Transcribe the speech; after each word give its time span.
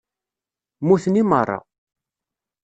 Muten 0.85 1.15
i 1.21 1.23
meṛṛa. 1.29 1.59